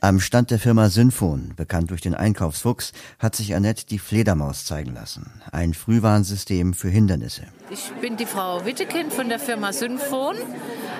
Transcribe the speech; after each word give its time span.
Am 0.00 0.20
Stand 0.20 0.50
der 0.50 0.58
Firma 0.58 0.90
Synfon, 0.90 1.54
bekannt 1.56 1.90
durch 1.90 2.02
den 2.02 2.14
Einkaufsfuchs, 2.14 2.92
hat 3.18 3.34
sich 3.34 3.54
Annette 3.54 3.86
die 3.86 3.98
Fledermaus 3.98 4.66
zeigen 4.66 4.92
lassen. 4.92 5.30
Ein 5.50 5.72
Frühwarnsystem 5.72 6.74
für 6.74 6.88
Hindernisse. 6.88 7.44
Ich 7.70 7.90
bin 8.02 8.18
die 8.18 8.26
Frau 8.26 8.64
Wittekind 8.66 9.10
von 9.12 9.30
der 9.30 9.38
Firma 9.38 9.72
Synfon. 9.72 10.36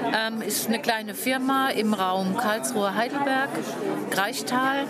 Ähm, 0.07 0.41
ist 0.41 0.69
eine 0.69 0.81
kleine 0.81 1.15
Firma 1.15 1.69
im 1.69 1.93
Raum 1.93 2.39
Karlsruhe-Heidelberg, 2.39 3.51
Greichtal. 4.11 4.87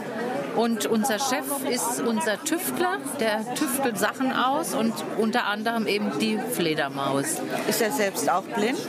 Und 0.56 0.86
unser 0.86 1.18
Chef 1.18 1.46
ist 1.68 2.00
unser 2.00 2.42
Tüftler, 2.42 2.98
der 3.20 3.54
tüftelt 3.54 3.98
Sachen 3.98 4.32
aus 4.32 4.74
und 4.74 4.92
unter 5.18 5.46
anderem 5.46 5.86
eben 5.86 6.18
die 6.18 6.38
Fledermaus. 6.38 7.40
Ist 7.68 7.82
er 7.82 7.92
selbst 7.92 8.30
auch 8.30 8.42
blind? 8.42 8.86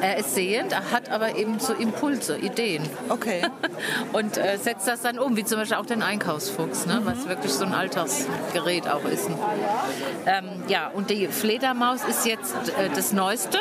Er 0.00 0.18
ist 0.18 0.34
sehend, 0.34 0.72
er 0.72 0.90
hat 0.90 1.10
aber 1.10 1.36
eben 1.36 1.58
so 1.58 1.72
Impulse, 1.72 2.38
Ideen. 2.38 2.88
Okay. 3.08 3.42
und 4.12 4.38
äh, 4.38 4.56
setzt 4.58 4.88
das 4.88 5.02
dann 5.02 5.18
um, 5.18 5.36
wie 5.36 5.44
zum 5.44 5.58
Beispiel 5.58 5.76
auch 5.76 5.86
den 5.86 6.02
Einkaufsfuchs, 6.02 6.86
ne? 6.86 7.00
was 7.04 7.28
wirklich 7.28 7.52
so 7.52 7.64
ein 7.64 7.74
Alltagsgerät 7.74 8.88
auch 8.88 9.04
ist. 9.04 9.28
Ähm, 10.26 10.59
ja, 10.70 10.88
und 10.88 11.10
die 11.10 11.26
Fledermaus 11.26 12.04
ist 12.04 12.24
jetzt 12.26 12.54
äh, 12.54 12.88
das 12.94 13.12
Neueste. 13.12 13.58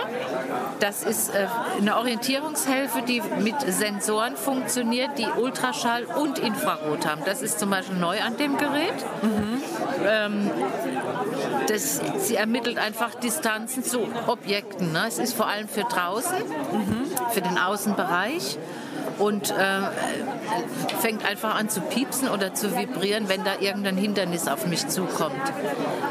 Das 0.79 1.03
ist 1.03 1.33
äh, 1.33 1.47
eine 1.79 1.97
Orientierungshilfe, 1.97 3.01
die 3.01 3.21
mit 3.39 3.59
Sensoren 3.61 4.35
funktioniert, 4.35 5.17
die 5.17 5.25
Ultraschall 5.25 6.05
und 6.05 6.37
Infrarot 6.37 7.07
haben. 7.07 7.23
Das 7.25 7.41
ist 7.41 7.59
zum 7.59 7.71
Beispiel 7.71 7.97
neu 7.97 8.21
an 8.21 8.37
dem 8.37 8.57
Gerät. 8.57 8.93
Mhm. 9.23 9.61
Ähm, 10.07 10.51
das, 11.67 11.99
sie 12.19 12.35
ermittelt 12.35 12.77
einfach 12.77 13.15
Distanzen 13.15 13.83
zu 13.83 14.07
Objekten. 14.27 14.91
Ne? 14.91 15.05
Es 15.07 15.17
ist 15.17 15.33
vor 15.33 15.47
allem 15.47 15.67
für 15.67 15.81
draußen, 15.81 16.37
mhm. 16.37 17.05
für 17.31 17.41
den 17.41 17.57
Außenbereich 17.57 18.59
und 19.19 19.51
äh, 19.51 19.55
fängt 20.99 21.25
einfach 21.25 21.55
an 21.55 21.69
zu 21.69 21.81
piepsen 21.81 22.29
oder 22.29 22.53
zu 22.53 22.75
vibrieren, 22.77 23.29
wenn 23.29 23.43
da 23.43 23.59
irgendein 23.59 23.97
Hindernis 23.97 24.47
auf 24.47 24.65
mich 24.65 24.87
zukommt, 24.87 25.35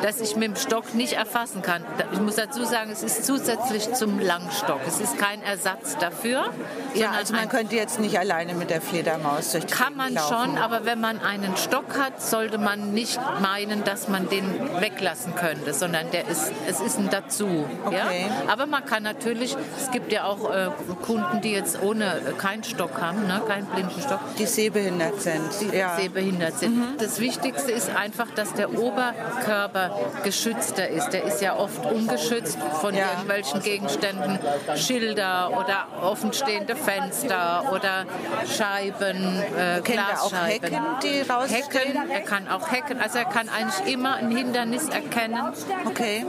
das 0.03 0.21
ich 0.21 0.37
mit 0.37 0.49
dem 0.49 0.57
Stock 0.57 0.95
nicht 0.95 1.15
erfassen 1.15 1.63
kann. 1.63 1.85
Ich 2.13 2.21
muss 2.21 2.37
dazu 2.37 2.65
sagen, 2.65 2.91
es 2.91 3.03
ist 3.03 3.25
zusätzlich 3.25 3.93
zum 3.95 4.19
Langstock. 4.21 4.81
Es 4.87 5.01
ist 5.01 5.19
kein 5.19 5.43
Ersatz 5.43 5.97
dafür. 5.99 6.51
Ja, 6.95 7.13
also 7.13 7.35
man 7.35 7.49
könnte 7.49 7.77
jetzt 7.77 7.99
nicht 8.01 8.19
alleine 8.19 8.55
mit 8.55 8.71
der 8.71 8.81
Fledermaus 8.81 9.53
durch 9.53 9.67
die 9.67 9.75
Kann 9.75 9.97
man 9.97 10.15
laufen. 10.15 10.35
schon, 10.35 10.59
aber 10.59 10.85
wenn 10.85 11.01
man 11.01 11.21
einen 11.21 11.57
Stock 11.57 11.99
hat, 11.99 12.23
sollte 12.23 12.59
man 12.59 12.93
nicht 12.93 13.19
meinen, 13.41 13.85
dass 13.85 14.09
man 14.09 14.29
den 14.29 14.45
weglassen 14.81 15.35
könnte, 15.35 15.75
sondern 15.75 16.11
der 16.11 16.29
ist, 16.29 16.53
es 16.69 16.81
ist 16.81 16.99
ein 16.99 17.09
Dazu. 17.11 17.67
Okay. 17.87 18.27
Ja? 18.29 18.53
Aber 18.53 18.67
man 18.67 18.85
kann 18.85 19.03
natürlich, 19.03 19.57
es 19.79 19.91
gibt 19.91 20.13
ja 20.13 20.25
auch 20.25 20.53
äh, 20.53 20.71
Kunden, 21.03 21.41
die 21.41 21.53
jetzt 21.53 21.83
ohne 21.83 22.05
äh, 22.05 22.33
keinen 22.37 22.65
Stock 22.65 22.98
haben, 23.01 23.27
ne? 23.27 23.41
keinen 23.47 23.67
Blindenstock. 23.67 24.21
Die 24.39 24.47
sehbehindert 24.47 25.21
sind. 25.21 25.43
Die 25.61 25.77
ja. 25.77 25.97
sehbehindert 25.97 26.59
sind. 26.59 26.77
Mhm. 26.77 26.97
Das 26.99 27.21
Wichtigste 27.21 27.73
ist 27.73 27.91
einfach, 27.95 28.29
dass 28.35 28.55
der 28.55 28.79
Oberkörper 28.79 29.91
geschützter 30.25 30.89
ist. 30.89 31.11
Der 31.11 31.25
ist 31.25 31.41
ja 31.41 31.57
oft 31.57 31.85
ungeschützt 31.85 32.59
von 32.81 32.95
Ja. 32.95 33.07
irgendwelchen 33.11 33.63
Gegenständen, 33.63 34.39
Schilder 34.77 35.51
oder 35.59 35.87
offenstehende 36.03 36.77
Fenster 36.77 37.73
oder 37.73 38.05
Scheiben, 38.47 39.43
äh, 39.57 39.81
Kennt 39.83 39.99
er 39.99 40.23
auch 40.23 40.31
Glasscheiben. 40.31 40.71
Hecken, 40.71 40.85
die 41.03 41.21
rausstehen? 41.31 41.63
Hecken, 41.97 42.11
er 42.11 42.21
kann 42.21 42.49
auch 42.49 42.69
hacken, 42.69 43.01
also 43.01 43.19
er 43.19 43.25
kann 43.25 43.49
eigentlich 43.49 43.93
immer 43.93 44.15
ein 44.15 44.31
Hindernis 44.31 44.89
erkennen. 44.89 45.39
Okay. 45.87 46.25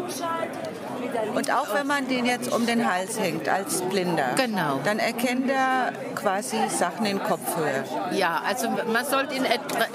Und 1.35 1.52
auch 1.53 1.73
wenn 1.73 1.88
man 1.88 2.07
den 2.07 2.25
jetzt 2.25 2.52
um 2.52 2.65
den 2.65 2.91
Hals 2.91 3.19
hängt 3.19 3.47
als 3.49 3.81
Blinder, 3.83 4.33
Genau. 4.35 4.79
dann 4.83 4.99
erkennt 4.99 5.49
er 5.49 5.91
quasi 6.16 6.57
Sachen 6.69 7.05
in 7.05 7.21
Kopfhöhe. 7.23 7.83
Ja, 8.11 8.41
also 8.47 8.69
man 8.91 9.05
sollte 9.05 9.35
ihn 9.35 9.45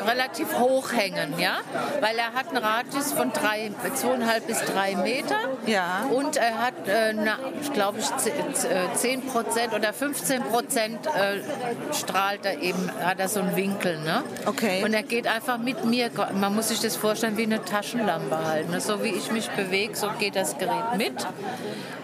relativ 0.07 0.59
hoch 0.59 0.93
hängen, 0.93 1.35
ja, 1.39 1.59
weil 2.01 2.17
er 2.17 2.33
hat 2.33 2.49
einen 2.49 2.59
Radius 2.59 3.13
von 3.13 3.33
drei, 3.33 3.71
zweieinhalb 3.95 4.47
bis 4.47 4.61
drei 4.65 4.97
Meter. 4.97 5.37
Ja. 5.67 6.07
Und 6.11 6.37
er 6.37 6.59
hat, 6.61 6.89
äh, 6.89 7.15
glaube, 7.73 7.99
ich, 7.99 8.07
ze- 8.17 8.33
z- 8.53 8.71
äh, 8.71 8.95
10 8.95 9.23
Prozent 9.27 9.73
oder 9.75 9.93
15 9.93 10.43
Prozent 10.45 11.07
äh, 11.07 11.41
strahlt 11.95 12.45
er 12.45 12.61
eben, 12.61 12.91
hat 13.05 13.19
er 13.21 13.29
so 13.29 13.41
einen 13.41 13.57
Winkel, 13.57 13.99
ne? 14.01 14.23
Okay. 14.47 14.83
Und 14.85 14.95
er 14.95 15.03
geht 15.03 15.27
einfach 15.27 15.59
mit 15.59 15.85
mir, 15.85 16.11
man 16.35 16.55
muss 16.55 16.69
sich 16.69 16.81
das 16.81 16.97
vorstellen 16.97 17.37
wie 17.37 17.45
eine 17.45 17.65
Taschenlampe 17.65 18.39
halt, 18.47 18.71
ne? 18.71 18.81
So 18.81 19.03
wie 19.03 19.09
ich 19.09 19.31
mich 19.31 19.49
bewege, 19.51 19.95
so 19.95 20.09
geht 20.19 20.37
das 20.37 20.57
Gerät 20.59 20.97
mit. 20.97 21.04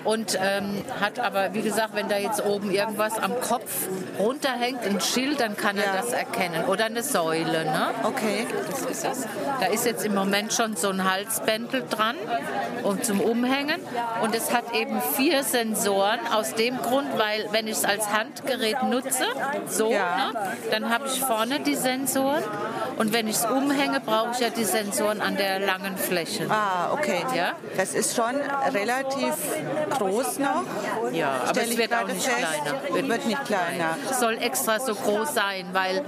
Und 0.05 0.39
ähm, 0.41 0.83
hat 0.99 1.19
aber, 1.21 1.53
wie 1.53 1.61
gesagt, 1.61 1.95
wenn 1.95 2.09
da 2.09 2.17
jetzt 2.17 2.43
oben 2.45 2.71
irgendwas 2.71 3.19
am 3.19 3.39
Kopf 3.41 3.87
runterhängt, 4.19 4.83
ein 4.87 4.99
Schild, 5.01 5.41
dann 5.41 5.57
kann 5.59 5.77
er 5.77 5.85
Ja. 5.95 5.97
das 6.01 6.13
erkennen. 6.13 6.65
Oder 6.69 6.87
eine 6.87 7.03
Säule, 7.03 7.65
ne? 7.67 7.89
Okay. 8.05 8.47
Das 8.71 8.81
ist 8.83 9.05
es. 9.05 9.27
Da 9.61 9.67
ist 9.67 9.85
jetzt 9.85 10.05
im 10.05 10.15
Moment 10.15 10.53
schon 10.55 10.75
so 10.77 10.89
ein 10.89 11.11
Halsbändel 11.11 11.85
dran 11.91 12.17
und 12.83 13.05
zum 13.05 13.21
Umhängen. 13.21 13.81
Und 14.23 14.35
es 14.35 14.53
hat 14.55 14.75
eben 14.75 15.03
vier 15.17 15.43
Sensoren 15.43 16.21
aus 16.33 16.55
dem 16.55 16.79
Grund, 16.79 17.19
weil 17.19 17.47
wenn 17.53 17.67
ich 17.67 17.75
es 17.75 17.85
als 17.85 18.11
Handgerät 18.11 18.83
nutze, 18.85 19.25
so, 19.67 19.91
Ja. 19.93 20.17
ne, 20.33 20.41
dann 20.71 20.89
habe 20.89 21.09
ich 21.09 21.21
vorne 21.21 21.61
die 21.61 21.75
Sensoren. 21.75 22.43
Und 22.97 23.13
wenn 23.13 23.29
ich 23.29 23.37
es 23.37 23.45
umhänge, 23.45 24.01
brauche 24.01 24.31
ich 24.33 24.41
ja 24.41 24.49
die 24.51 24.65
Sensoren 24.65 25.21
an 25.21 25.37
der 25.37 25.59
langen 25.61 25.97
Fläche. 25.97 26.47
Ah, 26.51 26.93
okay. 26.93 27.23
Ja. 27.35 27.53
Das 27.77 27.95
ist 27.95 28.17
schon 28.17 28.35
relativ 28.73 28.90
groß 29.99 30.39
noch. 30.39 30.63
Ja, 31.13 31.41
aber 31.49 31.63
es 31.63 31.77
wird 31.77 31.93
auch 31.95 32.07
nicht 32.07 32.23
fest. 32.23 32.37
kleiner. 32.39 33.09
Wird 33.09 33.27
nicht 33.27 33.45
kleiner. 33.45 33.97
Es 34.11 34.21
soll 34.21 34.39
extra 34.39 34.79
so 34.81 34.95
groß 34.95 35.35
sein, 35.35 35.67
weil 35.73 36.03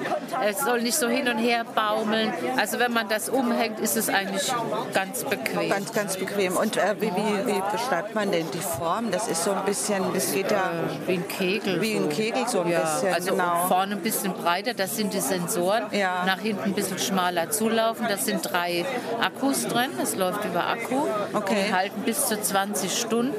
es 0.47 0.59
soll 0.61 0.83
nicht 0.83 0.97
so 0.97 1.09
hin 1.09 1.29
und 1.29 1.39
her 1.39 1.65
baumeln. 1.75 2.33
Also 2.59 2.79
wenn 2.79 2.93
man 2.93 3.09
das 3.09 3.29
umhängt, 3.29 3.81
ist 3.81 3.97
es 3.97 4.09
eigentlich 4.09 4.53
ganz 4.95 5.25
bequem. 5.25 5.69
Ganz, 5.69 5.93
ganz 5.93 6.17
bequem. 6.17 6.57
Und 6.57 6.77
äh, 6.77 6.97
wie, 7.01 7.11
wie, 7.15 7.47
wie 7.47 7.63
beschreibt 7.73 8.15
man 8.15 8.31
denn 8.31 8.47
die 8.53 8.59
Form? 8.59 9.11
Das 9.11 9.29
ist 9.29 9.45
so 9.45 9.53
ein 9.53 9.65
bisschen, 9.65 10.13
das 10.15 10.33
geht 10.33 10.51
ja 10.51 10.71
Wie 11.07 11.15
ein 11.15 11.29
Kegel. 11.29 11.81
wie 11.81 11.97
ein 11.97 12.05
so. 12.05 12.09
Kegel 12.17 12.49
so 12.49 12.61
ein 12.63 12.71
Ja, 12.71 12.81
bisschen. 12.81 13.15
also 13.15 13.31
genau. 13.33 13.67
vorne 13.69 13.93
ein 13.97 14.01
bisschen 14.03 14.33
breiter, 14.35 14.75
das 14.75 14.97
sind 14.97 15.13
die 15.15 15.21
Sensoren. 15.21 15.85
Ja. 15.93 16.25
Nach 16.27 16.41
hinten 16.41 16.63
ein 16.65 16.73
bisschen 16.75 16.99
schmaler 16.99 17.51
zulaufen. 17.51 18.07
Das 18.09 18.25
sind 18.25 18.41
drei 18.43 18.85
Akkus 19.21 19.67
drin. 19.67 19.91
Es 20.03 20.17
läuft 20.17 20.45
über 20.45 20.67
Akku. 20.67 21.03
Okay. 21.33 21.65
Die 21.69 21.73
halten 21.75 22.03
bis 22.03 22.27
zu 22.27 22.41
20 22.41 22.53
Stunden. 22.75 23.35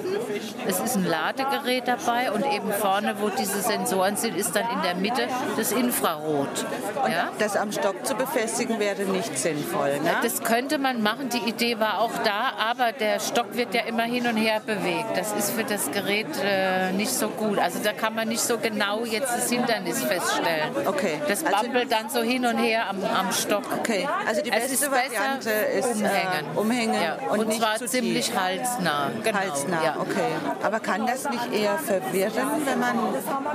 Es 0.67 0.79
ist 0.79 0.95
ein 0.95 1.05
Ladegerät 1.05 1.87
dabei 1.87 2.31
und 2.31 2.45
eben 2.45 2.71
vorne, 2.71 3.15
wo 3.19 3.29
diese 3.29 3.61
Sensoren 3.61 4.15
sind, 4.15 4.35
ist 4.37 4.55
dann 4.55 4.69
in 4.69 4.81
der 4.81 4.95
Mitte 4.95 5.27
das 5.57 5.71
Infrarot. 5.71 6.65
Ja? 7.09 7.29
Das 7.39 7.55
am 7.55 7.71
Stock 7.71 8.05
zu 8.05 8.15
befestigen 8.15 8.79
wäre 8.79 9.03
nicht 9.03 9.37
sinnvoll. 9.37 9.99
Ne? 10.01 10.11
Das 10.21 10.41
könnte 10.43 10.77
man 10.77 11.01
machen, 11.01 11.29
die 11.29 11.49
Idee 11.49 11.79
war 11.79 11.99
auch 11.99 12.11
da, 12.23 12.53
aber 12.71 12.91
der 12.91 13.19
Stock 13.19 13.55
wird 13.55 13.73
ja 13.73 13.81
immer 13.81 14.03
hin 14.03 14.27
und 14.27 14.37
her 14.37 14.61
bewegt. 14.65 15.15
Das 15.17 15.31
ist 15.33 15.51
für 15.51 15.63
das 15.63 15.91
Gerät 15.91 16.27
äh, 16.43 16.91
nicht 16.93 17.11
so 17.11 17.29
gut. 17.29 17.59
Also 17.59 17.79
da 17.83 17.93
kann 17.93 18.15
man 18.15 18.27
nicht 18.27 18.41
so 18.41 18.57
genau 18.57 19.03
jetzt 19.05 19.33
das 19.35 19.49
Hindernis 19.49 20.03
feststellen. 20.03 20.71
Okay. 20.85 21.19
Das 21.27 21.43
Also- 21.45 21.55
bampelt 21.63 21.91
dann 21.91 22.09
so 22.09 22.21
hin 22.21 22.45
und 22.45 22.57
her 22.57 22.89
am, 22.89 23.03
am 23.03 23.31
Stock. 23.31 23.63
Okay, 23.79 24.07
also 24.27 24.41
die 24.41 24.51
Es 24.51 24.69
beste 24.69 24.91
Variante 24.91 25.49
ist 25.49 25.95
umhängen. 25.95 26.45
Äh, 26.55 26.59
umhängen 26.59 27.01
Ja. 27.01 27.17
und, 27.31 27.39
Und, 27.39 27.47
nicht 27.49 27.59
zwar 27.61 27.75
zu 27.77 27.85
ziemlich 27.87 28.27
tief. 28.29 28.39
halsnah. 28.39 29.11
Genau. 29.23 29.39
Halsnah, 29.39 29.83
Ja. 29.83 29.95
okay. 29.99 30.31
Aber 30.63 30.79
kann 30.79 31.07
das 31.07 31.29
nicht 31.29 31.51
eher 31.53 31.77
verwirren, 31.77 32.61
wenn 32.65 32.79
man 32.79 32.97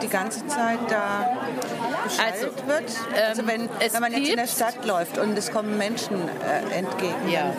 die 0.02 0.08
ganze 0.08 0.46
Zeit 0.46 0.78
da 0.88 1.36
Also, 2.22 2.46
wird? 2.66 2.84
Also 3.28 3.46
wenn, 3.46 3.68
es 3.80 3.94
wenn 3.94 4.00
man 4.00 4.12
jetzt 4.12 4.28
in 4.30 4.36
der. 4.36 4.46
Stadt 4.46 4.84
läuft 4.86 5.18
und 5.18 5.36
es 5.36 5.50
kommen 5.52 5.76
Menschen 5.76 6.16
äh, 6.16 6.78
entgegen. 6.78 7.28
Ja. 7.30 7.52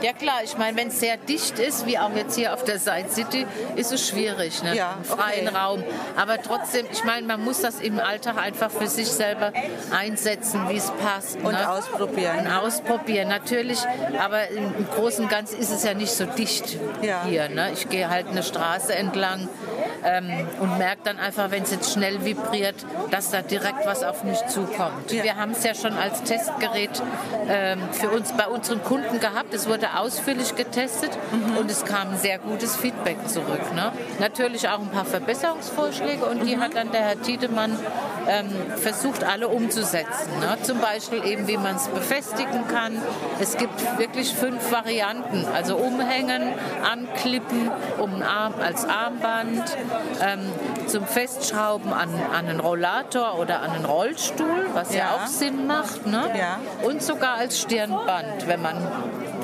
ja 0.00 0.12
klar, 0.12 0.40
ich 0.44 0.56
meine, 0.56 0.76
wenn 0.76 0.88
es 0.88 1.00
sehr 1.00 1.16
dicht 1.16 1.58
ist, 1.58 1.86
wie 1.86 1.98
auch 1.98 2.14
jetzt 2.14 2.36
hier 2.36 2.54
auf 2.54 2.62
der 2.64 2.78
Side 2.78 3.06
City, 3.10 3.46
ist 3.76 3.92
es 3.92 4.06
schwierig, 4.08 4.62
ne? 4.62 4.76
Ja, 4.76 4.94
im 4.98 5.04
freien 5.04 5.48
okay. 5.48 5.56
Raum. 5.56 5.84
Aber 6.16 6.40
trotzdem, 6.40 6.86
ich 6.90 7.02
meine, 7.04 7.26
man 7.26 7.42
muss 7.44 7.60
das 7.60 7.80
im 7.80 7.98
Alltag 7.98 8.38
einfach 8.38 8.70
für 8.70 8.86
sich 8.86 9.08
selber 9.08 9.52
einsetzen, 9.90 10.68
wie 10.68 10.76
es 10.76 10.90
passt. 11.02 11.36
Und 11.42 11.52
ne? 11.52 11.68
ausprobieren. 11.70 12.40
Und 12.40 12.46
ausprobieren, 12.52 13.28
natürlich. 13.28 13.80
Aber 14.22 14.48
im, 14.48 14.64
im 14.78 14.86
Großen 14.94 15.24
und 15.24 15.30
Ganzen 15.30 15.58
ist 15.58 15.70
es 15.70 15.82
ja 15.84 15.94
nicht 15.94 16.12
so 16.12 16.26
dicht 16.26 16.78
Ja. 17.02 17.24
hier. 17.24 17.39
Ne? 17.48 17.70
Ich 17.72 17.88
gehe 17.88 18.10
halt 18.10 18.28
eine 18.28 18.42
Straße 18.42 18.94
entlang 18.94 19.48
ähm, 20.04 20.46
und 20.60 20.78
merke 20.78 21.00
dann 21.04 21.18
einfach, 21.18 21.50
wenn 21.50 21.62
es 21.62 21.70
jetzt 21.70 21.92
schnell 21.92 22.24
vibriert, 22.24 22.74
dass 23.10 23.30
da 23.30 23.42
direkt 23.42 23.84
was 23.86 24.02
auf 24.02 24.24
mich 24.24 24.38
zukommt. 24.46 25.10
Wir 25.10 25.36
haben 25.36 25.52
es 25.52 25.62
ja 25.64 25.74
schon 25.74 25.92
als 25.94 26.22
Testgerät 26.22 27.02
ähm, 27.48 27.80
für 27.92 28.10
uns 28.10 28.32
bei 28.32 28.46
unseren 28.46 28.82
Kunden 28.84 29.20
gehabt. 29.20 29.52
Es 29.54 29.68
wurde 29.68 29.88
ausführlich 29.98 30.54
getestet 30.56 31.10
Mhm. 31.32 31.56
und 31.58 31.70
es 31.70 31.84
kam 31.84 32.16
sehr 32.16 32.38
gutes 32.38 32.76
Feedback 32.76 33.28
zurück. 33.28 33.74
Ne? 33.74 33.92
Natürlich 34.18 34.68
auch 34.68 34.80
ein 34.80 34.88
paar 34.90 35.04
Verbesserungsvorschläge 35.04 36.24
und 36.24 36.44
die 36.46 36.56
Mhm. 36.56 36.60
hat 36.60 36.74
dann 36.74 36.92
der 36.92 37.02
Herr 37.02 37.20
Tiedemann 37.22 37.78
ähm, 38.28 38.48
versucht, 38.76 39.24
alle 39.24 39.48
umzusetzen. 39.48 40.30
Ne? 40.40 40.56
Zum 40.62 40.78
Beispiel 40.78 41.24
eben, 41.24 41.48
wie 41.48 41.56
man 41.56 41.76
es 41.76 41.88
befestigen 41.88 42.68
kann. 42.68 43.00
Es 43.40 43.56
gibt 43.56 43.98
wirklich 43.98 44.32
fünf 44.34 44.70
Varianten. 44.70 45.46
Also 45.54 45.76
umhängen, 45.76 46.52
anklippen, 46.90 47.70
um 47.98 48.22
Arm, 48.22 48.54
als 48.62 48.84
Armband, 48.84 49.64
ähm, 50.22 50.40
zum 50.86 51.06
Festschrauben 51.06 51.92
an, 51.92 52.08
an 52.32 52.46
einen 52.48 52.60
Rollator 52.60 53.38
oder 53.38 53.60
an 53.62 53.70
einen 53.70 53.84
Rollstuhl, 53.84 54.66
was 54.74 54.92
ja, 54.94 54.98
Ja. 54.98 55.10
auch 55.16 55.26
Sinn 55.26 55.66
macht. 55.66 56.06
Ne? 56.06 56.30
Ja. 56.38 56.58
Und 56.82 57.02
sogar 57.02 57.36
als 57.36 57.60
Stirnband, 57.60 58.46
wenn 58.46 58.62
man 58.62 58.76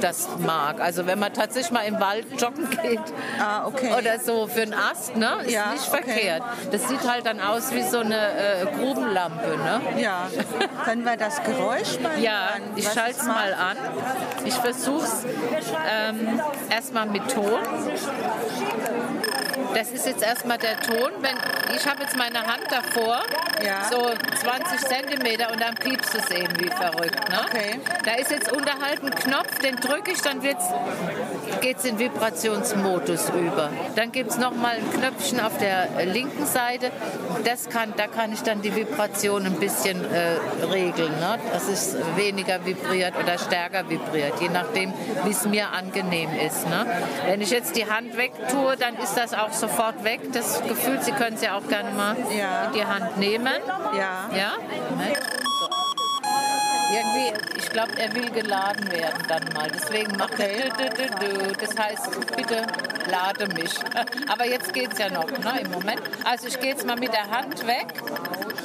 das 0.01 0.29
mag. 0.39 0.81
Also 0.81 1.07
wenn 1.07 1.19
man 1.19 1.33
tatsächlich 1.33 1.71
mal 1.73 1.83
im 1.87 1.99
Wald 2.01 2.27
joggen 2.41 2.69
geht 2.71 3.01
Ah, 3.41 3.67
okay. 3.67 3.93
oder 3.99 4.19
so 4.19 4.47
für 4.47 4.63
einen 4.63 4.75
Ast, 4.75 5.17
ne? 5.17 5.39
ist 5.45 5.51
Ja, 5.53 5.73
nicht 5.73 5.89
okay. 5.89 6.03
verkehrt. 6.05 6.43
Das 6.71 6.89
sieht 6.89 7.09
halt 7.09 7.27
dann 7.27 7.41
aus 7.41 7.73
wie 7.73 7.83
so 7.83 8.01
eine 8.01 8.17
äh, 8.17 8.67
Grubenlampe. 8.79 9.57
Ne? 9.59 9.81
Ja. 10.03 10.29
Können 10.85 11.05
wir 11.05 11.17
das 11.17 11.43
Geräusch 11.43 11.99
mal 12.01 12.19
Ja, 12.19 12.51
hören? 12.51 12.63
ich 12.77 12.85
schalte 12.85 13.11
es 13.13 13.17
es 13.19 13.23
mal 13.27 13.55
an. 13.55 13.77
Ich 14.45 14.55
versuche 14.55 15.05
es 15.05 15.25
ähm, 15.91 16.41
erstmal 16.71 17.07
mit 17.07 17.27
Ton. 17.33 17.59
Das 19.75 19.91
ist 19.91 20.07
jetzt 20.07 20.23
erstmal 20.23 20.59
der 20.59 20.79
Ton. 20.81 21.11
Wenn, 21.21 21.37
ich 21.77 21.87
habe 21.87 22.03
jetzt 22.03 22.17
meine 22.17 22.41
Hand 22.41 22.63
davor, 22.71 23.21
Ja. 23.63 23.85
so 23.91 24.11
20 24.43 24.81
Zentimeter 24.89 25.51
und 25.53 25.61
dann 25.61 25.75
piepst 25.75 26.15
es 26.15 26.31
eben 26.31 26.59
wie 26.61 26.69
verrückt. 26.71 27.29
Ne? 27.29 27.39
Okay. 27.47 27.81
Da 28.05 28.13
ist 28.13 28.31
jetzt 28.31 28.53
unterhalb 28.53 29.03
ein 29.03 29.11
Knopf, 29.11 29.59
den 29.59 29.77
drücke 29.87 30.13
ich, 30.13 30.21
dann 30.23 30.41
geht 30.41 30.57
es 31.79 31.85
in 31.85 31.99
Vibrationsmodus 31.99 33.31
über. 33.31 33.71
Dann 33.95 34.13
gibt 34.13 34.31
es 34.31 34.39
nochmal 34.39 34.77
ein 34.77 34.91
Knöpfchen 34.93 35.41
auf 35.41 35.57
der 35.59 35.89
äh, 35.99 36.05
linken 36.05 36.47
Seite. 36.47 36.91
Das 37.45 37.69
kann, 37.69 37.95
da 37.97 38.07
kann 38.07 38.33
ich 38.33 38.43
dann 38.43 38.63
die 38.63 38.75
Vibration 38.75 39.47
ein 39.47 39.55
bisschen 39.55 40.05
äh, 40.05 40.65
regeln, 40.73 41.13
ne? 41.21 41.39
dass 41.53 41.69
es 41.69 41.97
weniger 42.17 42.65
vibriert 42.65 43.15
oder 43.23 43.39
stärker 43.39 43.89
vibriert, 43.89 44.41
je 44.41 44.49
nachdem, 44.49 44.93
wie 45.25 45.31
es 45.31 45.45
mir 45.47 45.71
angenehm 45.71 46.31
ist. 46.47 46.69
Ne? 46.69 46.87
Wenn 47.27 47.41
ich 47.41 47.51
jetzt 47.51 47.77
die 47.77 47.87
Hand 47.89 48.17
wegtue, 48.17 48.77
dann 48.77 48.97
ist 48.97 49.15
das 49.15 49.35
auch 49.35 49.53
sofort 49.53 50.05
weg. 50.05 50.21
Das 50.33 50.63
Gefühl, 50.67 51.01
Sie 51.01 51.13
können 51.13 51.37
es 51.37 51.43
ja 51.43 51.57
auch 51.57 51.67
gerne 51.69 51.91
mal 51.93 52.17
Ja. 52.37 52.67
in 52.67 52.73
die 52.73 52.85
Hand 52.85 53.19
nehmen. 53.19 53.61
Ja. 53.97 54.29
Ja? 54.37 54.53
Irgendwie, 56.93 57.59
ich 57.59 57.69
glaube, 57.71 57.93
er 57.99 58.15
will 58.15 58.31
geladen 58.31 58.91
werden 58.91 59.23
dann 59.29 59.43
mal. 59.55 59.69
Deswegen 59.71 60.17
macht 60.17 60.35
Okay. 60.35 60.65
er. 60.69 61.53
Das 61.55 61.77
heißt, 61.77 62.37
bitte 62.37 62.63
lade 63.11 63.47
mich. 63.55 63.73
Aber 64.29 64.47
jetzt 64.47 64.73
geht 64.73 64.93
es 64.93 64.99
ja 64.99 65.11
noch, 65.11 65.31
ne, 65.31 65.61
im 65.63 65.71
Moment. 65.71 66.01
Also 66.25 66.47
ich 66.49 66.59
gehe 66.61 66.71
jetzt 66.71 66.87
mal 66.87 66.97
mit 66.97 67.13
der 67.13 67.29
Hand 67.31 67.67
weg. 67.67 67.95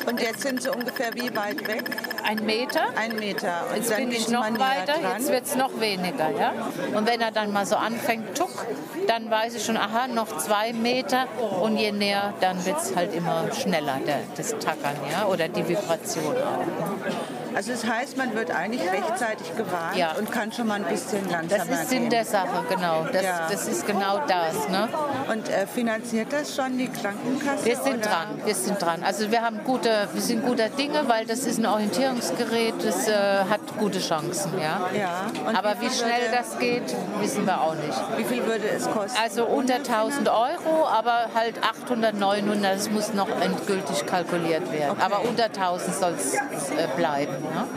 Und 0.06 0.20
jetzt 0.22 0.42
sind 0.42 0.62
sie 0.62 0.70
ungefähr 0.70 1.14
wie 1.14 1.36
weit 1.36 1.68
weg? 1.68 1.84
Ein 2.24 2.46
Meter. 2.46 2.82
Ein 2.96 3.16
Meter. 3.18 3.66
Und 3.70 3.78
Jetzt 3.78 3.96
bin 3.96 4.12
ich 4.12 4.28
noch 4.30 4.44
weiter, 4.60 4.94
jetzt 5.18 5.32
wird 5.32 5.46
es 5.46 5.56
noch 5.56 5.80
weniger. 5.80 6.30
Ja? 6.32 6.54
Und 6.96 7.08
wenn 7.08 7.22
er 7.22 7.32
dann 7.32 7.52
mal 7.52 7.66
so 7.66 7.76
anfängt, 7.76 8.38
tuck, 8.38 8.66
dann 9.08 9.30
weiß 9.30 9.56
ich 9.56 9.66
schon, 9.66 9.78
aha, 9.78 10.08
noch 10.08 10.38
zwei 10.38 10.74
Meter. 10.74 11.26
Und 11.62 11.78
je 11.78 11.92
näher, 11.92 12.34
dann 12.42 12.64
wird 12.66 12.78
es 12.82 12.96
halt 12.96 13.14
immer 13.14 13.46
schneller, 13.54 13.98
der, 14.06 14.20
das 14.38 14.50
Tackern 14.52 14.96
ja? 15.12 15.26
oder 15.26 15.48
die 15.48 15.68
Vibration 15.68 16.36
auch. 16.36 17.56
Also 17.56 17.72
das 17.74 17.86
heißt, 17.86 18.16
man 18.16 18.34
wird 18.34 18.50
eigentlich 18.50 18.82
rechtzeitig 18.90 19.54
gewarnt 19.58 19.98
Ja. 19.98 20.14
und 20.18 20.32
kann 20.32 20.54
schon 20.54 20.68
mal 20.68 20.76
ein 20.76 20.86
bisschen 20.86 21.24
Das 21.24 21.32
langsamer 21.34 21.82
ist 21.82 21.90
Sinn 21.90 22.02
gehen. 22.04 22.10
der 22.10 22.24
Sache, 22.24 22.64
genau. 22.70 23.06
Das, 23.12 23.24
Ja. 23.24 23.48
das 23.52 23.68
ist 23.68 23.86
genau 23.86 24.20
das. 24.26 24.70
Ne? 24.70 24.88
Und 25.30 25.50
äh, 25.50 25.68
finanziert 25.68 26.32
das 26.32 26.56
schon 26.56 26.78
die 26.78 26.88
Krankenkasse? 26.88 27.66
Wir 27.66 27.76
sind 27.76 27.98
oder? 27.98 28.08
dran, 28.08 28.28
wir 28.46 28.56
sind 28.56 28.82
dran. 28.82 29.04
Also 29.04 29.30
wir 29.32 29.42
haben 29.42 29.60
gute, 29.66 30.08
wir 30.14 30.22
sind 30.22 30.46
guter 30.46 30.70
Dinge, 30.70 31.04
weil 31.10 31.26
das 31.26 31.40
ist 31.40 31.58
ein 31.60 31.66
Orientierungsgerät, 32.12 32.74
das 32.84 33.08
äh, 33.08 33.44
hat 33.50 33.62
gute 33.78 34.00
Chancen, 34.00 34.52
ja. 34.60 34.90
Ja. 34.98 35.26
Und 35.48 35.56
Aber 35.56 35.76
wie 35.80 35.86
wie 35.86 35.90
schnell 35.90 36.22
würde- 36.22 36.38
das 36.38 36.60
geht, 36.60 36.96
wissen 37.20 37.46
wir 37.46 37.62
auch 37.62 37.76
nicht. 37.76 37.98
Wie 38.18 38.24
viel 38.24 38.46
würde 38.46 38.68
es 38.70 38.90
kosten? 38.90 39.18
Also 39.22 39.46
unter 39.46 39.76
1000 39.76 40.28
Euro, 40.30 40.86
aber 40.88 41.28
halt 41.34 41.56
800, 41.64 42.16
900, 42.16 42.76
das 42.76 42.90
muss 42.90 43.14
noch 43.14 43.30
endgültig 43.42 44.06
kalkuliert 44.06 44.72
werden. 44.72 44.92
Okay. 44.92 45.02
Aber 45.02 45.22
unter 45.28 45.46
1000 45.46 45.96
soll 45.96 46.14
es 46.18 46.34
äh, 46.36 46.88
bleiben. 46.98 47.34
Ne? 47.42 47.68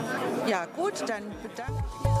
Ja, 0.47 0.65
gut, 0.75 0.93
dann 1.07 1.23
bedanke 1.41 1.73
ich 2.03 2.03
mich. 2.09 2.14